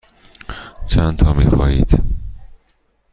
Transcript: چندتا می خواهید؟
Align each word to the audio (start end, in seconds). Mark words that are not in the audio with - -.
چندتا 0.87 1.33
می 1.33 1.45
خواهید؟ 1.45 1.91